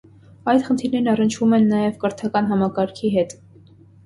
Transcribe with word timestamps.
Այդ 0.53 0.63
խնդիրներն 0.67 1.09
առնչվում 1.13 1.53
են 1.59 1.67
նաև 1.75 2.01
կրթական 2.05 2.51
համակարգի 2.55 3.13
հետ։ 3.19 3.39